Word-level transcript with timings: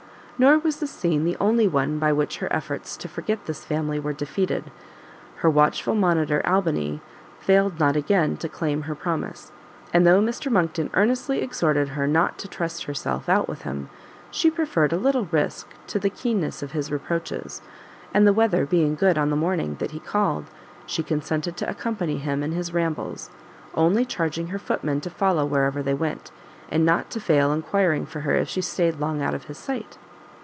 Nor 0.41 0.57
was 0.57 0.79
this 0.79 0.89
scene 0.89 1.23
the 1.23 1.37
only 1.39 1.67
one 1.67 1.99
by 1.99 2.11
which 2.11 2.39
her 2.39 2.51
efforts 2.51 2.97
to 2.97 3.07
forget 3.07 3.45
this 3.45 3.63
family 3.63 3.99
were 3.99 4.11
defeated; 4.11 4.71
her 5.35 5.49
watchful 5.51 5.93
monitor, 5.93 6.41
Albany, 6.47 6.99
failed 7.39 7.79
not 7.79 7.95
again 7.95 8.37
to 8.37 8.49
claim 8.49 8.81
her 8.81 8.95
promise; 8.95 9.51
and 9.93 10.03
though 10.03 10.19
Mr 10.19 10.51
Monckton 10.51 10.89
earnestly 10.95 11.43
exhorted 11.43 11.89
her 11.89 12.07
not 12.07 12.39
to 12.39 12.47
trust 12.47 12.85
herself 12.85 13.29
out 13.29 13.47
with 13.47 13.61
him, 13.61 13.87
she 14.31 14.49
preferred 14.49 14.91
a 14.91 14.97
little 14.97 15.25
risk 15.29 15.67
to 15.85 15.99
the 15.99 16.09
keenness 16.09 16.63
of 16.63 16.71
his 16.71 16.91
reproaches, 16.91 17.61
and 18.11 18.25
the 18.25 18.33
weather 18.33 18.65
being 18.65 18.95
good 18.95 19.19
on 19.19 19.29
the 19.29 19.35
morning 19.35 19.75
that 19.77 19.91
he 19.91 19.99
called, 19.99 20.45
she 20.87 21.03
consented 21.03 21.55
to 21.55 21.69
accompany 21.69 22.17
him 22.17 22.41
in 22.41 22.51
his 22.51 22.73
rambles: 22.73 23.29
only 23.75 24.03
charging 24.05 24.47
her 24.47 24.57
footman 24.57 24.99
to 25.01 25.11
follow 25.11 25.45
where 25.45 25.65
ever 25.65 25.83
they 25.83 25.93
went, 25.93 26.31
and 26.71 26.83
not 26.83 27.11
to 27.11 27.19
fail 27.19 27.51
enquiring 27.53 28.07
for 28.07 28.21
her 28.21 28.33
if 28.33 28.49
she 28.49 28.59
stayed 28.59 28.99
long 28.99 29.21
out 29.21 29.35
of 29.35 29.43
his 29.43 29.59
sight. 29.59 29.99